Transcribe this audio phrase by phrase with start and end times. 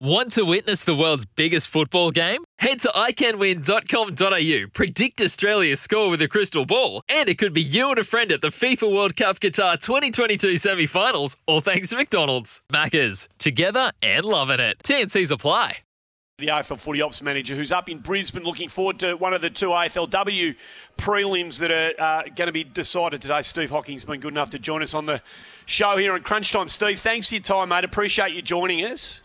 [0.00, 2.44] Want to witness the world's biggest football game?
[2.58, 7.88] Head to iCanWin.com.au, predict Australia's score with a crystal ball, and it could be you
[7.88, 11.96] and a friend at the FIFA World Cup Qatar 2022 semi finals, all thanks to
[11.96, 12.60] McDonald's.
[12.70, 14.76] Maccas, together and loving it.
[14.84, 15.78] TNC's apply.
[16.40, 19.48] The AFL Footy Ops manager who's up in Brisbane looking forward to one of the
[19.48, 20.56] two AFLW
[20.98, 23.40] prelims that are uh, going to be decided today.
[23.40, 25.22] Steve Hocking's been good enough to join us on the
[25.64, 26.68] show here on Crunch Time.
[26.68, 27.84] Steve, thanks for your time, mate.
[27.84, 29.22] Appreciate you joining us.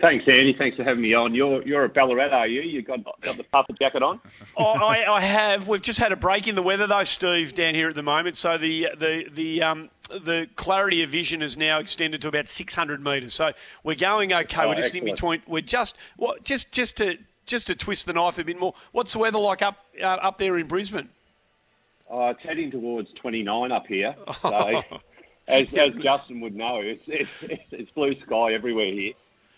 [0.00, 0.54] Thanks, Andy.
[0.58, 1.34] Thanks for having me on.
[1.34, 2.62] You're you're a Ballarat, are you?
[2.62, 4.20] You got got the puffer jacket on?
[4.56, 5.68] oh, I, I have.
[5.68, 8.36] We've just had a break in the weather though, Steve, down here at the moment.
[8.36, 13.02] So the the the um the clarity of vision is now extended to about 600
[13.02, 13.34] metres.
[13.34, 13.52] So
[13.84, 14.64] we're going okay.
[14.64, 15.42] Oh, we're just in between.
[15.46, 18.74] We're just what just just to just to twist the knife a bit more.
[18.92, 21.08] What's the weather like up uh, up there in Brisbane?
[22.10, 24.14] Oh, it's heading towards 29 up here.
[24.42, 24.82] So,
[25.46, 27.30] as, as Justin would know, it's, it's,
[27.70, 29.12] it's blue sky everywhere here.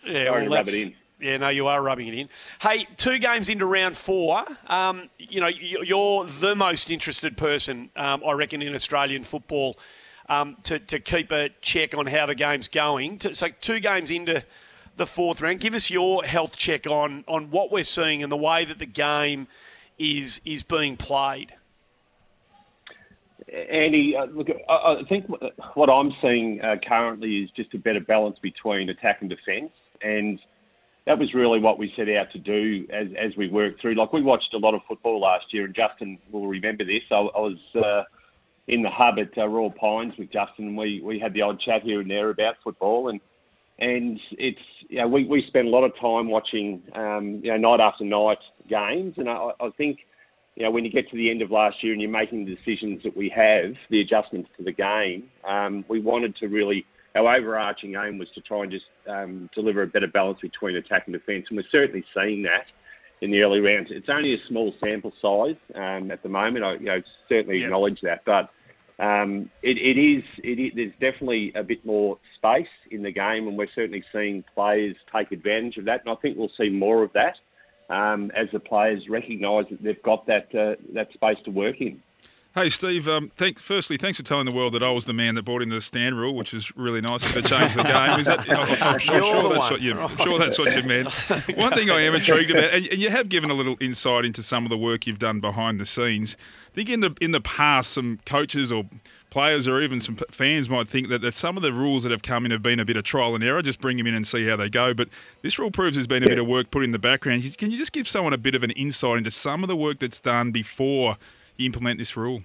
[0.06, 0.94] Yeah, to rub it in.
[1.18, 2.28] Yeah, no, you are rubbing it in.
[2.60, 4.44] Hey, two games into round four.
[4.66, 9.78] Um, you know, you- you're the most interested person, um, I reckon, in Australian football
[10.28, 13.18] um, to, to keep a check on how the game's going.
[13.32, 14.44] So, two games into
[14.96, 18.36] the fourth round, give us your health check on on what we're seeing and the
[18.36, 19.46] way that the game
[19.98, 21.54] is is being played.
[23.70, 25.26] Andy, uh, look, I, I think
[25.74, 29.70] what I'm seeing uh, currently is just a better balance between attack and defence,
[30.02, 30.38] and
[31.06, 33.94] that was really what we set out to do as as we worked through.
[33.94, 37.02] Like we watched a lot of football last year, and Justin will remember this.
[37.10, 38.02] I, I was uh,
[38.68, 41.60] in the hub at uh, Royal Pines with Justin, and we we had the odd
[41.60, 43.20] chat here and there about football, and
[43.78, 44.58] and it's
[44.88, 48.04] you know we we spent a lot of time watching um, you know night after
[48.04, 50.00] night games, and I, I think
[50.56, 52.54] you know, when you get to the end of last year and you're making the
[52.56, 57.36] decisions that we have, the adjustments to the game, um, we wanted to really, our
[57.36, 61.12] overarching aim was to try and just um, deliver a better balance between attack and
[61.12, 61.46] defence.
[61.50, 62.66] And we're certainly seeing that
[63.20, 63.90] in the early rounds.
[63.90, 66.64] It's only a small sample size um, at the moment.
[66.64, 67.66] I you know, certainly Yeah.
[67.66, 68.22] acknowledge that.
[68.24, 68.48] But
[68.98, 73.46] um, it, it is, it is, there's definitely a bit more space in the game,
[73.46, 76.00] and we're certainly seeing players take advantage of that.
[76.00, 77.36] And I think we'll see more of that
[77.90, 82.02] um, as the players recognise that they've got that uh, that space to work in.
[82.56, 85.34] Hey Steve, um, thank, firstly, thanks for telling the world that I was the man
[85.34, 88.18] that brought in the stand rule, which is really nice to change the game.
[88.18, 88.48] Is that?
[88.48, 90.00] I'm, I'm sure, sure that's what you.
[90.00, 91.10] I'm sure that's what you meant.
[91.58, 94.42] One thing I am intrigued about, and and you have given a little insight into
[94.42, 96.34] some of the work you've done behind the scenes.
[96.70, 98.86] I think in the in the past, some coaches or
[99.28, 102.22] players or even some fans might think that, that some of the rules that have
[102.22, 104.26] come in have been a bit of trial and error, just bring them in and
[104.26, 104.94] see how they go.
[104.94, 105.10] But
[105.42, 107.58] this rule proves there's been a bit of work put in the background.
[107.58, 109.98] Can you just give someone a bit of an insight into some of the work
[109.98, 111.18] that's done before
[111.56, 112.42] you implement this rule?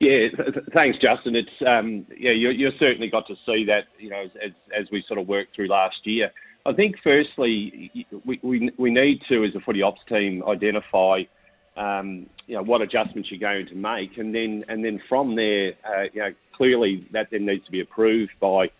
[0.00, 1.36] Yeah, th- th- thanks, Justin.
[1.36, 5.02] It's um, yeah, you you certainly got to see that you know as as we
[5.06, 6.30] sort of worked through last year.
[6.66, 7.90] I think firstly
[8.24, 11.22] we we, we need to as a footy ops team identify
[11.76, 15.72] um, you know what adjustments you're going to make, and then and then from there,
[15.84, 18.70] uh, you know clearly that then needs to be approved by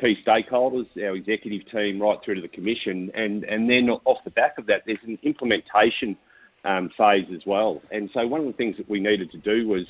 [0.00, 4.30] key stakeholders, our executive team, right through to the commission, and and then off the
[4.30, 6.16] back of that, there's an implementation
[6.64, 7.82] um, phase as well.
[7.90, 9.86] And so one of the things that we needed to do was,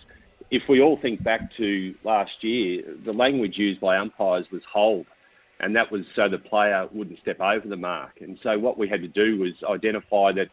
[0.51, 5.07] if we all think back to last year, the language used by umpires was hold,
[5.61, 8.21] and that was so the player wouldn't step over the mark.
[8.21, 10.49] And so what we had to do was identify that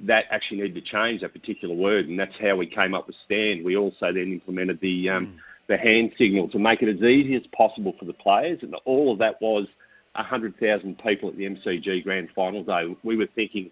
[0.00, 3.16] that actually needed to change that particular word, and that's how we came up with
[3.24, 3.64] stand.
[3.64, 7.42] We also then implemented the um, the hand signal to make it as easy as
[7.56, 9.66] possible for the players, and all of that was
[10.14, 12.96] 100,000 people at the MCG Grand Final Day.
[13.02, 13.70] We were thinking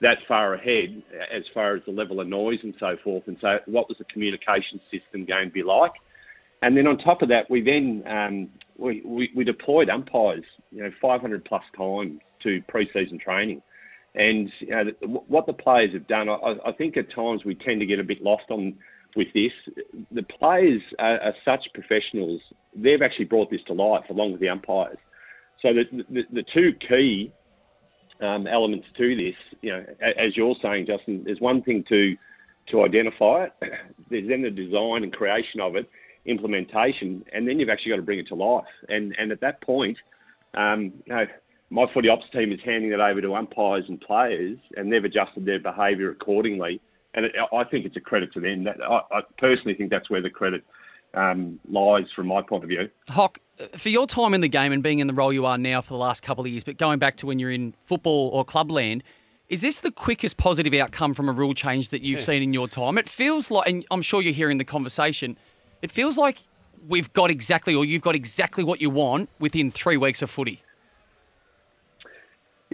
[0.00, 3.58] that far ahead as far as the level of noise and so forth, and so
[3.66, 5.92] what was the communication system going to be like?
[6.62, 10.82] And then on top of that, we then um, we, we, we deployed umpires, you
[10.82, 13.62] know, 500 plus times to pre-season training.
[14.14, 14.84] And you know,
[15.26, 18.04] what the players have done, I, I think at times we tend to get a
[18.04, 18.76] bit lost on
[19.16, 19.52] with this.
[20.12, 22.40] The players are, are such professionals;
[22.74, 24.98] they've actually brought this to life along with the umpires.
[25.60, 27.32] So the the, the two key
[28.20, 32.16] um, elements to this, you know, as you're saying, Justin, there's one thing to
[32.70, 33.52] to identify it.
[34.10, 35.88] There's then the design and creation of it,
[36.24, 38.64] implementation, and then you've actually got to bring it to life.
[38.88, 39.98] And and at that point,
[40.54, 41.26] um, you know,
[41.70, 45.44] my footy ops team is handing it over to umpires and players, and they've adjusted
[45.44, 46.80] their behaviour accordingly.
[47.14, 48.64] And it, I think it's a credit to them.
[48.64, 50.64] That I, I personally think that's where the credit
[51.14, 52.88] um, lies from my point of view.
[53.08, 53.38] Hock,
[53.76, 55.94] for your time in the game and being in the role you are now for
[55.94, 59.02] the last couple of years, but going back to when you're in football or clubland,
[59.48, 62.66] is this the quickest positive outcome from a rule change that you've seen in your
[62.66, 62.98] time?
[62.98, 65.38] It feels like, and I'm sure you're hearing the conversation,
[65.82, 66.38] it feels like
[66.88, 70.63] we've got exactly, or you've got exactly what you want within three weeks of footy.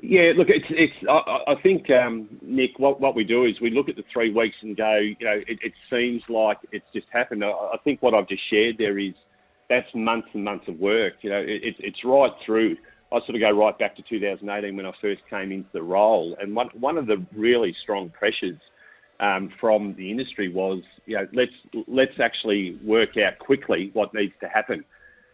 [0.02, 0.94] Yeah, look, it's it's.
[1.08, 4.30] I, I think um, Nick, what what we do is we look at the three
[4.30, 7.44] weeks and go, you know, it, it seems like it's just happened.
[7.44, 9.14] I, I, think what I've just shared there is
[9.68, 11.22] that's months and months of work.
[11.22, 12.78] You know, it, it's right through.
[13.12, 16.34] I sort of go right back to 2018 when I first came into the role,
[16.40, 18.60] and one one of the really strong pressures
[19.20, 21.52] um, from the industry was, you know, let's
[21.86, 24.84] let's actually work out quickly what needs to happen.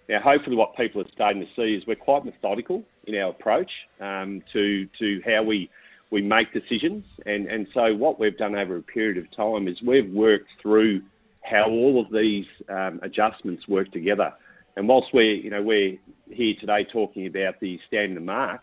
[0.08, 3.70] Now, hopefully, what people are starting to see is we're quite methodical in our approach
[4.00, 5.68] um, to to how we
[6.10, 9.82] we make decisions, and and so what we've done over a period of time is
[9.82, 11.02] we've worked through
[11.42, 14.32] how all of these um, adjustments work together.
[14.76, 15.98] And whilst we're you know we're
[16.30, 18.62] here today talking about the standard mark,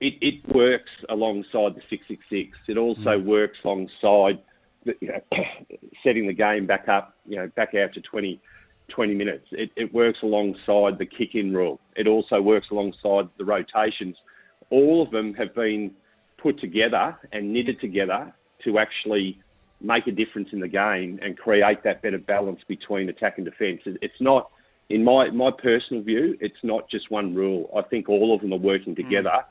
[0.00, 2.58] it, it works alongside the 666.
[2.68, 3.24] It also mm.
[3.24, 4.40] works alongside
[4.84, 5.20] the, you know,
[6.02, 8.40] setting the game back up, you know, back out to 20
[8.94, 9.46] 20 minutes.
[9.52, 11.80] It, it works alongside the kick in rule.
[11.96, 14.16] It also works alongside the rotations.
[14.70, 15.92] All of them have been
[16.42, 18.32] put together and knitted together
[18.64, 19.38] to actually
[19.80, 23.80] make a difference in the game and create that better balance between attack and defence.
[23.84, 24.50] It's not,
[24.88, 27.70] in my, my personal view, it's not just one rule.
[27.76, 29.44] I think all of them are working together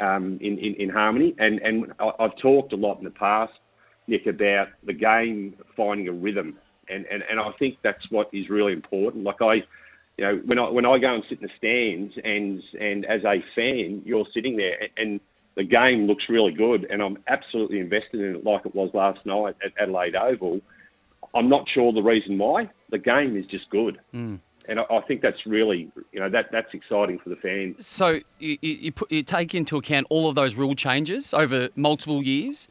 [0.00, 1.34] um, in, in, in harmony.
[1.38, 3.52] And, and I've talked a lot in the past,
[4.06, 6.58] Nick, about the game finding a rhythm
[6.90, 9.24] and, and, and I think that's what is really important.
[9.24, 12.62] Like I, you know, when I when I go and sit in the stands and
[12.80, 15.20] and as a fan, you're sitting there and
[15.58, 19.26] the game looks really good, and I'm absolutely invested in it like it was last
[19.26, 20.60] night at Adelaide Oval.
[21.34, 22.70] I'm not sure the reason why.
[22.90, 23.98] The game is just good.
[24.14, 24.38] Mm.
[24.68, 27.86] And I, think that's really, you know, that that's exciting for the fans.
[27.86, 32.22] So you, you, put, you take into account all of those rule changes over multiple
[32.22, 32.68] years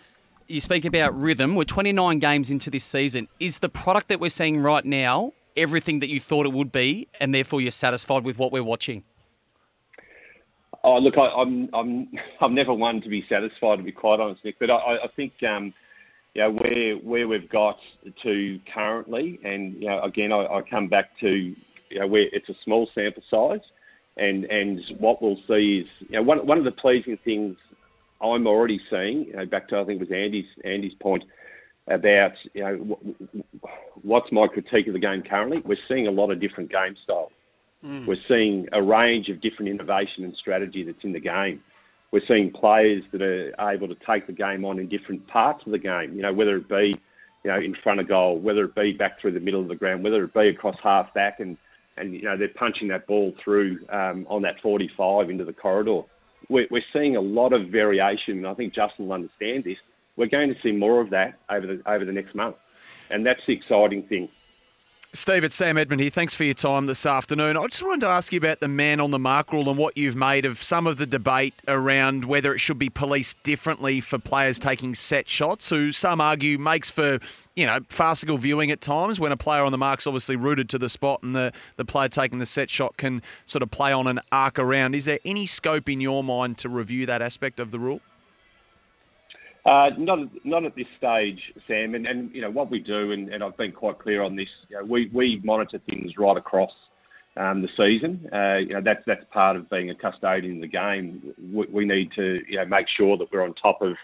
[0.48, 1.56] you speak about rhythm.
[1.56, 3.28] We're 29 games into this season.
[3.40, 7.08] Is the product that we're seeing right now everything that you thought it would be,
[7.20, 9.04] and therefore you're satisfied with what we're watching?
[10.84, 12.08] Oh, look, I, am I'm, I'm,
[12.42, 14.60] I'm never one to be satisfied, to be quite honest, Nick.
[14.60, 15.74] But I, I think, um,
[16.34, 17.80] you know, where where we've got
[18.24, 22.50] to currently, and you know, again, I, I come back to, you know, where it's
[22.50, 23.66] a small sample size,
[24.18, 27.58] and and what we'll see is, you know, one one of the pleasing things
[28.22, 31.24] I'm already seeing, you know, back to I think it was Andy's Andy's point
[31.88, 33.00] about you know
[34.02, 35.62] what's my critique of the game currently.
[35.64, 37.32] We're seeing a lot of different game styles.
[37.86, 38.06] Mm.
[38.06, 41.64] We're seeing a range of different innovation and strategy that's in the game.
[42.12, 45.72] We're seeing players that are able to take the game on in different parts of
[45.72, 46.16] the game.
[46.16, 47.00] You know, whether it be
[47.44, 49.76] you know in front of goal, whether it be back through the middle of the
[49.76, 51.58] ground, whether it be across half back, and
[51.98, 56.02] and you know they're punching that ball through um, on that 45 into the corridor
[56.50, 59.78] we're, we're seeing a lot of variation, and I think Justin will understand this.
[60.16, 62.58] We're going to see more of that over the over the next month,
[63.10, 64.30] and that's the exciting thing.
[65.18, 66.12] Steve, it's Sam Edmund here.
[66.12, 67.58] Thanks for your time this afternoon.
[67.58, 69.98] I just wanted to ask you about the man on the mark rule and what
[69.98, 74.20] you've made of some of the debate around whether it should be policed differently for
[74.20, 77.18] players taking set shots, who some argue makes for,
[77.56, 80.78] you know, farcical viewing at times when a player on the mark's obviously rooted to
[80.78, 84.06] the spot and the, the player taking the set shot can sort of play on
[84.06, 84.94] an arc around.
[84.94, 88.02] Is there any scope in your mind to review that aspect of the rule?
[89.68, 91.94] Uh, not, not at this stage, Sam.
[91.94, 94.48] And, and you know what we do, and, and I've been quite clear on this.
[94.70, 96.72] You know, we we monitor things right across
[97.36, 98.30] um, the season.
[98.32, 101.34] Uh, you know that's that's part of being a custodian in the game.
[101.52, 103.98] We, we need to you know make sure that we're on top of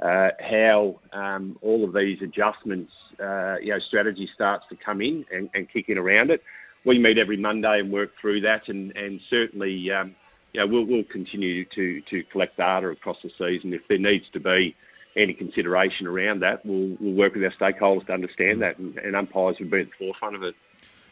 [0.00, 5.26] uh, how um, all of these adjustments, uh, you know, strategy starts to come in
[5.30, 6.42] and, and, kick in around it.
[6.86, 9.90] We meet every Monday and work through that, and and certainly.
[9.90, 10.14] Um,
[10.54, 13.72] we'll, we'll continue to, to collect data across the season.
[13.72, 14.74] If there needs to be
[15.16, 19.16] any consideration around that, we'll, we'll work with our stakeholders to understand that, and, and
[19.16, 20.54] umpires will be at the forefront of it.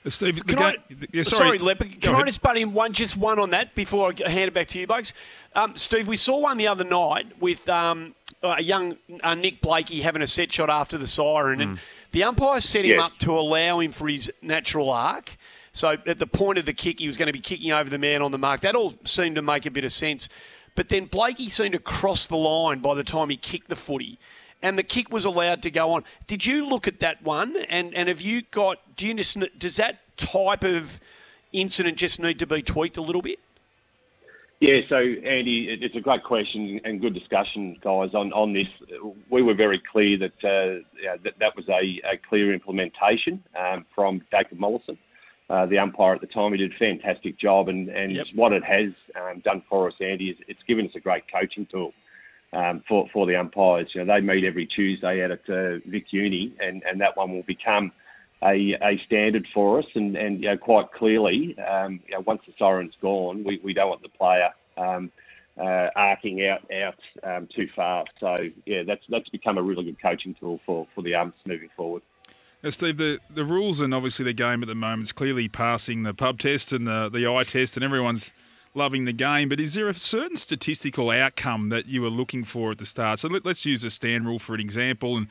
[0.06, 0.76] Uh, Steve, can I,
[1.12, 4.12] yeah, sorry, sorry Leopard, can I just butt in one, just one on that before
[4.12, 5.12] I hand it back to you, blokes?
[5.54, 10.00] Um, Steve, we saw one the other night with um, a young uh, Nick Blakey
[10.00, 11.62] having a set shot after the siren, mm.
[11.62, 11.78] and
[12.12, 13.04] the umpire set him yeah.
[13.06, 15.36] up to allow him for his natural arc.
[15.72, 17.98] So at the point of the kick, he was going to be kicking over the
[17.98, 18.62] man on the mark.
[18.62, 20.28] That all seemed to make a bit of sense.
[20.78, 24.16] But then Blakey seemed to cross the line by the time he kicked the footy.
[24.62, 26.04] And the kick was allowed to go on.
[26.28, 27.56] Did you look at that one?
[27.68, 31.00] And, and have you got, do you just, does that type of
[31.52, 33.40] incident just need to be tweaked a little bit?
[34.60, 38.68] Yeah, so Andy, it's a great question and good discussion, guys, on, on this.
[39.28, 40.84] We were very clear that uh,
[41.24, 44.96] that, that was a, a clear implementation um, from Jacob Mollison.
[45.50, 46.52] Uh, the umpire at the time.
[46.52, 48.26] He did a fantastic job, and, and yep.
[48.34, 51.64] what it has um, done for us, Andy, is it's given us a great coaching
[51.64, 51.94] tool
[52.52, 53.94] um, for for the umpires.
[53.94, 57.32] You know, they meet every Tuesday out at uh, Vic Uni, and, and that one
[57.32, 57.92] will become
[58.42, 59.86] a, a standard for us.
[59.94, 63.72] And, and you know, quite clearly, um, you know, once the siren's gone, we, we
[63.72, 64.50] don't want the player.
[64.76, 65.10] Um,
[65.58, 68.04] uh, arcing out out um, too far.
[68.20, 71.68] So yeah, that's that's become a really good coaching tool for for the umps moving
[71.70, 72.02] forward.
[72.62, 76.02] Now, Steve, the, the rules and obviously the game at the moment is clearly passing
[76.02, 78.32] the pub test and the, the eye test, and everyone's
[78.74, 79.48] loving the game.
[79.48, 83.20] But is there a certain statistical outcome that you were looking for at the start?
[83.20, 85.16] So let, us use the stand rule for an example.
[85.16, 85.28] And,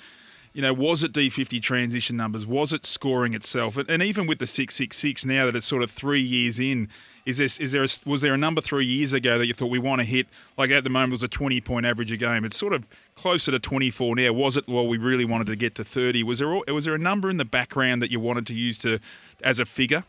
[0.53, 2.45] you know, was it D50 transition numbers?
[2.45, 3.75] Was it scoring itself?
[3.75, 6.87] And, and even with the 666 now that it's sort of three years in,
[7.25, 9.69] is this is there a, was there a number three years ago that you thought
[9.69, 10.27] we want to hit?
[10.57, 12.45] Like at the moment, it was a twenty point average a game.
[12.45, 12.85] It's sort of
[13.17, 14.31] closer to twenty four now.
[14.31, 14.67] Was it?
[14.67, 16.23] Well, we really wanted to get to thirty.
[16.23, 18.99] Was there was there a number in the background that you wanted to use to
[19.43, 20.03] as a figure?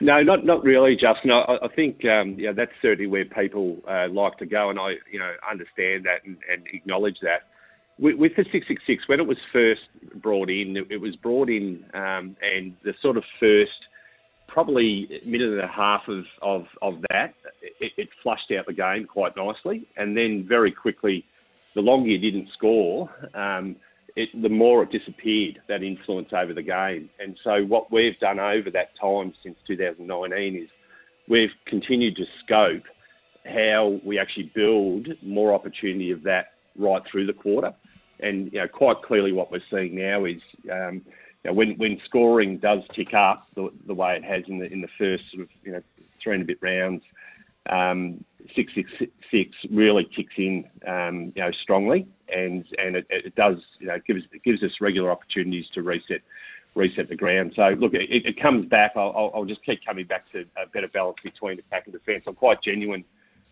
[0.00, 1.30] No, not not really, Justin.
[1.30, 4.96] I, I think um, yeah, that's certainly where people uh, like to go, and I
[5.10, 7.46] you know understand that and, and acknowledge that.
[7.98, 9.82] With, with, the six six six, when it was first
[10.20, 13.86] brought in, it, was brought in, um, and the sort of first
[14.52, 17.34] probably minute and a half of, of, of that,
[17.80, 19.86] it, it, flushed out the game quite nicely.
[19.96, 21.24] And then very quickly,
[21.74, 23.76] the longer you didn't score, um,
[24.14, 27.08] it, the more it disappeared, that influence over the game.
[27.18, 30.68] And so what we've done over that time since 2019 is
[31.28, 32.84] we've continued to scope
[33.46, 37.74] how we actually build more opportunity of that right through the quarter.
[38.20, 41.02] And you know, quite clearly what we're seeing now is um,–
[41.44, 44.72] you know, when when scoring does tick up the, the way it has in the
[44.72, 45.82] in the first sort of you know
[46.20, 47.02] three and a bit rounds,
[47.68, 48.24] um,
[48.54, 48.90] six six
[49.30, 53.98] six really kicks in um, you know strongly, and and it, it does you know
[54.06, 56.22] gives it gives us regular opportunities to reset
[56.74, 57.52] reset the ground.
[57.54, 58.92] So look, it, it comes back.
[58.96, 62.24] I'll, I'll, just keep coming back to a better balance between attack and defence.
[62.26, 63.04] I'm quite genuine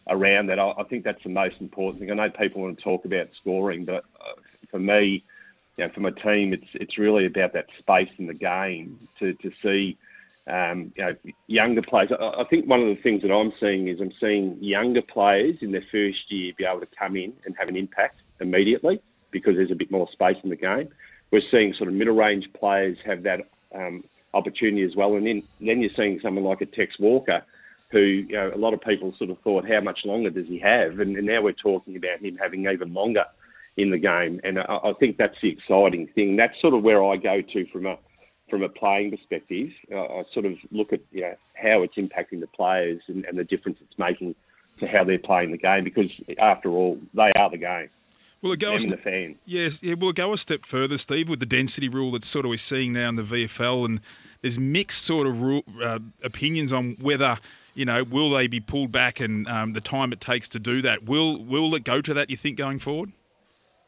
[0.09, 0.59] around that.
[0.59, 2.11] I, I think that's the most important thing.
[2.11, 5.23] I know people want to talk about scoring, but uh, for me
[5.77, 9.33] you know, for my team, it's it's really about that space in the game to,
[9.35, 9.97] to see
[10.47, 11.17] um, you know,
[11.47, 12.11] younger players.
[12.13, 15.63] I, I, think one of the things that I'm seeing is I'm seeing younger players
[15.63, 19.57] in their first year be able to come in and have an impact immediately because
[19.57, 20.89] there's a bit more space in the game.
[21.31, 24.03] We're seeing sort of middle range players have that um,
[24.35, 27.43] opportunity as well, and then then you're seeing someone like a Tex Walker.
[27.93, 30.61] Who you know, a lot of people sort of thought, how much longer does he
[30.61, 31.01] have?
[31.01, 33.25] And, and now we're talking about him having even longer
[33.77, 34.41] in the game.
[34.45, 36.37] And I, I, think that's the exciting thing.
[36.37, 37.99] That's sort of where I go to from a
[38.51, 39.73] from a playing perspective.
[39.91, 43.39] Uh, I sort of look at you know, how it's impacting the players and, and
[43.39, 44.35] the difference it's making
[44.79, 45.85] to how they're playing the game.
[45.85, 47.89] Because after all, they are the game.
[48.43, 49.37] Will it go a step, fan.
[49.45, 52.47] Yes, yeah, will it go a step further, Steve, with the density rule that sort
[52.47, 54.01] of we're seeing now in the VFL, and
[54.41, 57.37] there's mixed sort of rule, uh, opinions on whether
[57.75, 60.81] you know will they be pulled back and um, the time it takes to do
[60.81, 61.05] that.
[61.05, 62.31] Will will it go to that?
[62.31, 63.11] You think going forward?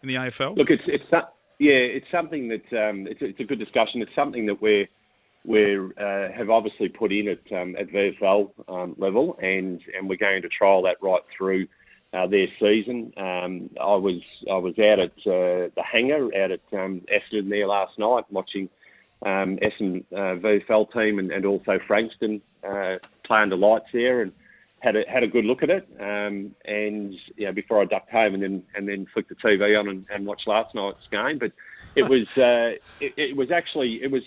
[0.03, 0.57] in the AFL?
[0.57, 1.05] Look, it's it's
[1.59, 4.03] yeah, it's something that um, it's, it's a good discussion.
[4.03, 4.89] It's something that we're
[5.45, 10.17] we uh, have obviously put in at um, at VFL um, level, and and we're
[10.17, 11.67] going to trial that right through
[12.13, 13.13] uh, their season.
[13.17, 17.67] Um, I was I was out at uh, the hangar out at um, Essendon there
[17.67, 18.69] last night watching
[19.25, 24.33] um, Essendon uh, VFL team and, and also Frankston uh, play under lights there, and
[24.83, 28.11] had a, had a good look at it, um, and you know, before I ducked
[28.11, 31.39] home and then and then flicked the TV on and, and watched last night's game.
[31.39, 31.53] But
[31.95, 34.25] it was uh, it, it, was actually it was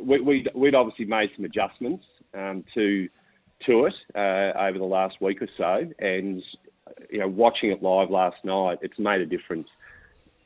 [0.00, 3.08] we, we'd, we'd obviously made some adjustments um, to
[3.66, 6.42] to it uh, over the last week or so, and
[7.10, 9.68] you know, watching it live last night, it's made a difference.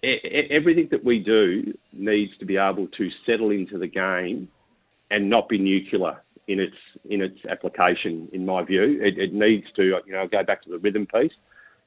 [0.02, 4.48] everything that we do needs to be able to settle into the game
[5.08, 6.76] and not be nuclear in its
[7.08, 8.28] in its application.
[8.32, 11.32] In my view, it, it needs to you know go back to the rhythm piece.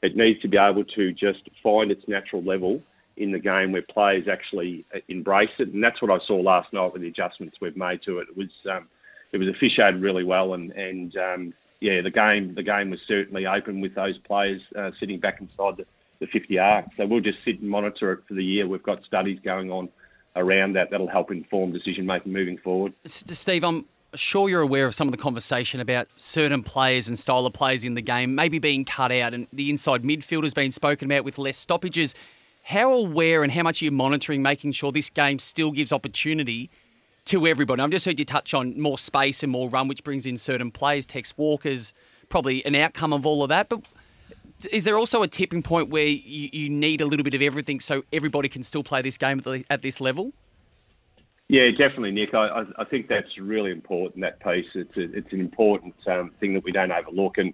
[0.01, 2.81] It needs to be able to just find its natural level
[3.17, 6.93] in the game where players actually embrace it, and that's what I saw last night
[6.93, 8.27] with the adjustments we've made to it.
[8.29, 8.87] It was um,
[9.31, 13.45] it was officiated really well, and and um, yeah, the game the game was certainly
[13.45, 15.85] open with those players uh, sitting back inside the,
[16.19, 16.85] the 50 arc.
[16.97, 18.67] So we'll just sit and monitor it for the year.
[18.67, 19.89] We've got studies going on
[20.35, 22.93] around that that'll help inform decision making moving forward.
[23.05, 23.85] Steve, I'm
[24.19, 27.83] sure you're aware of some of the conversation about certain players and style of players
[27.83, 31.23] in the game maybe being cut out, and the inside midfield has been spoken about
[31.23, 32.15] with less stoppages.
[32.63, 36.69] How aware and how much are you monitoring making sure this game still gives opportunity
[37.25, 37.81] to everybody?
[37.81, 40.71] I've just heard you touch on more space and more run, which brings in certain
[40.71, 41.05] players.
[41.05, 41.93] Tex Walker's
[42.29, 43.81] probably an outcome of all of that, but
[44.71, 47.79] is there also a tipping point where you, you need a little bit of everything
[47.79, 50.33] so everybody can still play this game at, the, at this level?
[51.47, 52.33] Yeah, definitely, Nick.
[52.33, 54.21] I, I think that's really important.
[54.21, 54.65] That piece.
[54.73, 57.37] It's a, it's an important um, thing that we don't overlook.
[57.37, 57.53] And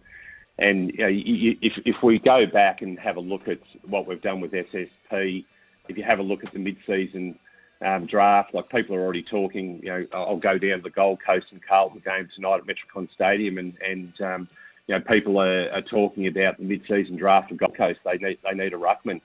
[0.57, 4.07] and you know, you, if if we go back and have a look at what
[4.07, 5.43] we've done with SSP,
[5.89, 7.37] if you have a look at the mid-season
[7.81, 9.81] um, draft, like people are already talking.
[9.83, 13.11] You know, I'll go down to the Gold Coast and Carlton game tonight at Metricon
[13.11, 14.47] Stadium, and and um,
[14.87, 17.99] you know, people are, are talking about the mid-season draft of Gold Coast.
[18.05, 19.19] They need they need a ruckman.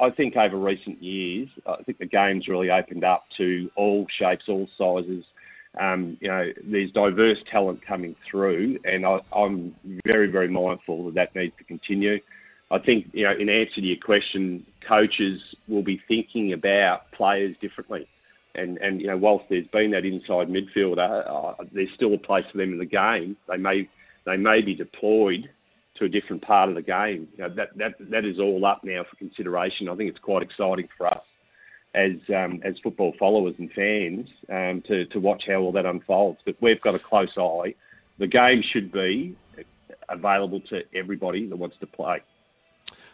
[0.00, 4.48] I, think over recent years, I think the game's really opened up to all shapes,
[4.48, 5.24] all sizes.
[5.78, 9.74] Um, you know, there's diverse talent coming through, and I, I'm
[10.04, 12.20] very, very mindful that that needs to continue.
[12.70, 17.56] I think, you know, in answer to your question, coaches will be thinking about players
[17.58, 18.08] differently.
[18.54, 22.46] And, and you know, whilst there's been that inside midfielder, uh, there's still a place
[22.50, 23.36] for them in the game.
[23.48, 23.88] They may
[24.24, 25.48] they may be deployed
[26.00, 27.28] to a different part of the game.
[27.36, 29.88] You know, that that that is all up now for consideration.
[29.88, 31.22] I think it's quite exciting for us
[31.94, 36.40] as um, as football followers and fans um, to to watch how all that unfolds.
[36.44, 37.74] But we've got a close eye.
[38.18, 39.36] The game should be
[40.08, 42.20] available to everybody that wants to play.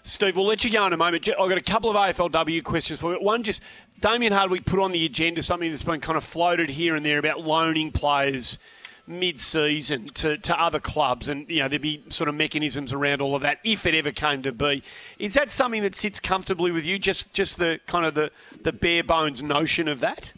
[0.02, 1.28] Steve, we'll let you go in a moment.
[1.28, 3.20] I've got a couple of AFLW questions for you.
[3.20, 3.60] One, just
[4.00, 7.18] Damien Hardwick put on the agenda something that's been kind of floated here and there
[7.18, 8.58] about loaning players
[9.06, 13.34] mid-season to, to other clubs, and you know there'd be sort of mechanisms around all
[13.34, 14.82] of that if it ever came to be.
[15.18, 16.98] Is that something that sits comfortably with you?
[16.98, 18.30] Just just the kind of the,
[18.62, 20.32] the bare bones notion of that.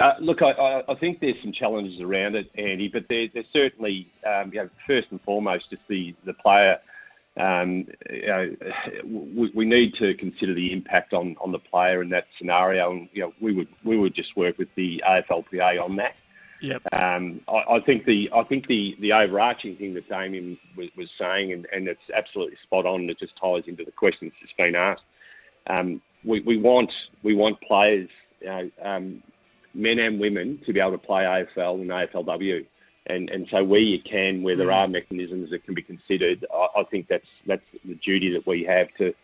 [0.00, 4.06] Uh, look, I, I, think there's some challenges around it, Andy, but there, there's certainly,
[4.26, 6.78] um, you know, first and foremost, just the, the player.
[7.38, 8.56] Um, you know,
[9.04, 13.08] we, we, need to consider the impact on, on the player in that scenario, and
[13.12, 16.14] you know, we would we would just work with the AFLPA on that.
[16.60, 16.82] Yep.
[16.92, 21.08] Um, I, I, think the I think the, the overarching thing that Damien was, was
[21.18, 23.08] saying, and, and, it's absolutely spot on.
[23.10, 25.02] It just ties into the questions that's been asked.
[25.66, 26.90] Um, we, we want
[27.22, 28.08] we want players,
[28.40, 29.22] you know, um,
[29.74, 32.64] men and women, to be able to play AFL and AFLW,
[33.06, 34.74] and and so where you can, where there mm.
[34.74, 38.64] are mechanisms that can be considered, I, I think that's that's the duty that we
[38.64, 39.14] have to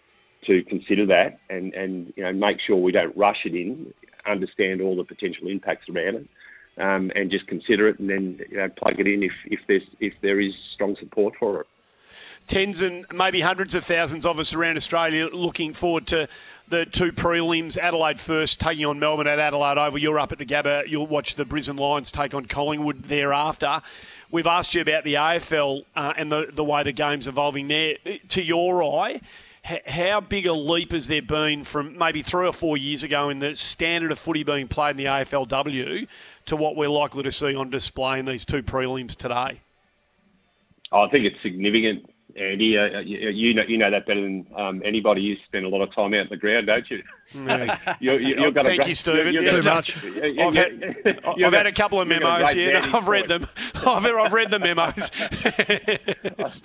[0.46, 3.94] to consider that and and you know make sure we don't rush it in,
[4.26, 6.26] understand all the potential impacts around it
[6.78, 9.82] um, and just consider it and then you know, plug it in if, if there's
[10.00, 11.66] if there is strong support for it.
[12.46, 16.28] Tens and maybe hundreds of thousands of us around Australia looking forward to
[16.68, 17.78] the two prelims.
[17.78, 19.98] Adelaide first taking on Melbourne at Adelaide Oval.
[19.98, 20.88] You're up at the Gabba.
[20.88, 23.80] You'll watch the Brisbane Lions take on Collingwood thereafter.
[24.30, 27.96] We've asked you about the AFL uh, and the, the way the game's evolving there.
[28.28, 29.20] To your eye,
[29.86, 33.38] how big a leap has there been from maybe three or four years ago in
[33.38, 36.08] the standard of footy being played in the AFLW
[36.46, 39.60] to what we're likely to see on display in these two prelims today?
[40.92, 42.78] I think it's significant, Andy.
[42.78, 45.22] Uh, you, you, know, you know that better than um, anybody.
[45.22, 47.02] You spend a lot of time out in the ground, don't you?
[48.00, 49.32] you you Thank you, Stephen.
[49.42, 49.96] Yeah, Too much.
[49.96, 52.54] I've, had, I've had, a couple of memos.
[52.54, 53.46] Yeah, I've read them.
[53.74, 55.10] I've, I've read the memos.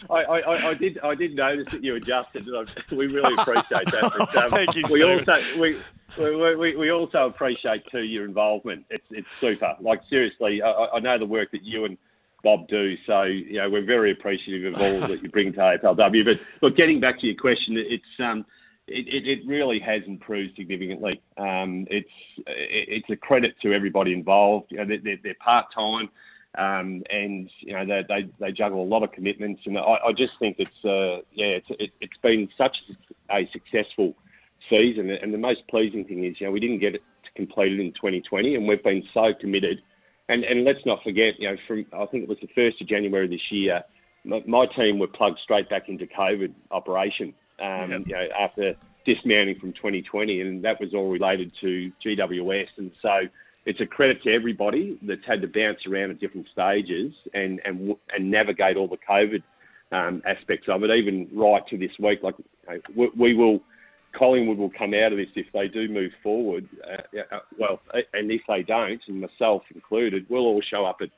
[0.09, 2.47] I, I, I, did I did notice that you adjusted.
[2.91, 4.13] We really appreciate that.
[4.17, 5.19] But, um, Thank you, we Stephen.
[5.19, 5.77] also we,
[6.17, 8.85] we, we, we, also appreciate too your involvement.
[8.89, 9.75] It's it's super.
[9.79, 11.97] Like seriously, I, I, know the work that you and
[12.43, 12.95] Bob do.
[13.05, 16.25] So you know we're very appreciative of all that you bring to AFLW.
[16.25, 18.45] But look, getting back to your question, it's um
[18.87, 21.21] it, it, really has improved significantly.
[21.37, 22.09] Um, it's
[22.47, 24.67] it's a credit to everybody involved.
[24.71, 26.09] You know, they're, they're part time.
[26.57, 30.11] Um, and you know they, they, they juggle a lot of commitments, and I, I
[30.11, 32.75] just think it's uh, yeah it's it, has been such
[33.29, 34.15] a successful
[34.69, 35.11] season.
[35.11, 37.03] And the most pleasing thing is, you know, we didn't get it
[37.35, 39.81] completed in 2020, and we've been so committed.
[40.29, 42.87] And and let's not forget, you know, from I think it was the first of
[42.87, 43.83] January this year,
[44.25, 47.33] my, my team were plugged straight back into COVID operation.
[47.59, 48.01] Um, yep.
[48.07, 52.67] You know, after dismounting from 2020, and that was all related to GWS.
[52.77, 53.21] And so
[53.65, 57.95] it's a credit to everybody that's had to bounce around at different stages and and
[58.13, 59.43] and navigate all the COVID
[59.91, 62.21] um, aspects of it, even right to this week.
[62.21, 62.35] Like
[62.93, 63.61] we, we will
[64.17, 66.67] Collingwood will come out of this if they do move forward.
[66.89, 67.79] Uh, uh, well,
[68.13, 71.09] and if they don't, and myself included, we'll all show up at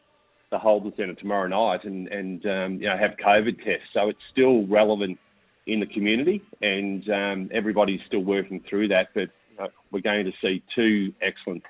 [0.50, 3.88] the Holden Centre tomorrow night and and um, you know have COVID tests.
[3.94, 5.18] So it's still relevant
[5.66, 9.10] in the community, and um, everybody's still working through that.
[9.14, 11.64] But uh, we're going to see two excellent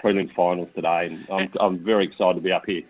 [0.00, 2.82] prelim finals today, and I'm, I'm very excited to be up here.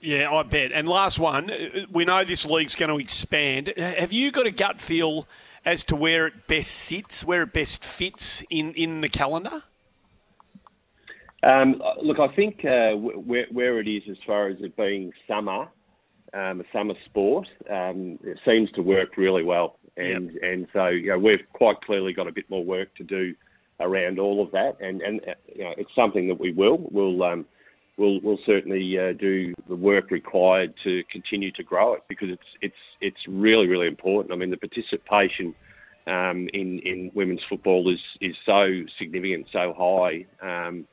[0.00, 0.72] Yeah, I bet.
[0.72, 1.50] And last one,
[1.90, 3.72] we know this league's going to expand.
[3.76, 5.26] Have you got a gut feel?
[5.66, 9.64] As to where it best sits, where it best fits in, in the calendar?
[11.42, 15.68] Um, look, I think uh, where, where it is as far as it being summer,
[16.32, 19.78] um, a summer sport, um, it seems to work really well.
[19.96, 20.42] And yep.
[20.42, 23.34] and so you know, we've quite clearly got a bit more work to do
[23.80, 24.76] around all of that.
[24.80, 27.46] And and uh, you know, it's something that we will we'll um,
[27.96, 32.48] we'll we'll certainly uh, do the work required to continue to grow it because it's
[32.60, 34.32] it's it's really really important.
[34.32, 35.54] I mean, the participation
[36.06, 40.26] um, in in women's football is is so significant, so high.
[40.40, 40.86] Um,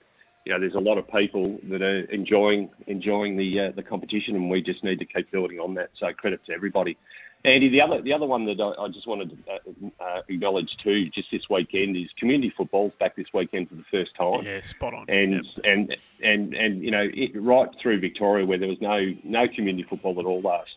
[0.45, 4.35] you know, there's a lot of people that are enjoying enjoying the uh, the competition,
[4.35, 5.91] and we just need to keep building on that.
[5.99, 6.97] So credit to everybody.
[7.45, 10.69] Andy, the other the other one that I, I just wanted to uh, uh, acknowledge
[10.81, 14.45] too, just this weekend, is community football's back this weekend for the first time.
[14.45, 15.09] Yeah, spot on.
[15.09, 15.65] And Yep.
[15.65, 19.83] and and and you know, it, right through Victoria, where there was no no community
[19.83, 20.71] football at all last,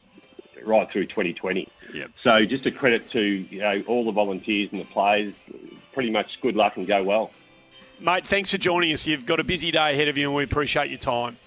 [0.65, 1.69] right through 2020.
[1.95, 2.11] Yep.
[2.23, 5.33] So just a credit to you know all the volunteers and the players.
[5.93, 7.31] Pretty much good luck and go well.
[8.01, 9.07] Mate, thanks for joining us.
[9.07, 11.39] You've got a busy day ahead of you, and we appreciate your time.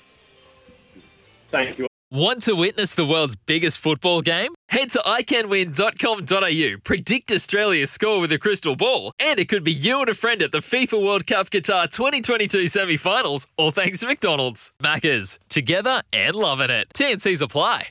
[1.49, 1.87] Thank you.
[2.11, 4.55] Want to witness the world's biggest football game?
[4.69, 9.99] Head to iCanWin.com.au, predict Australia's score with a crystal ball, and it could be you
[9.99, 14.07] and a friend at the FIFA World Cup Qatar 2022 semi finals, all thanks to
[14.07, 14.71] McDonald's.
[14.81, 16.87] Maccas, together and loving it.
[16.95, 17.89] TNC's apply.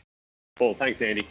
[0.61, 1.27] Well, thanks, Andy.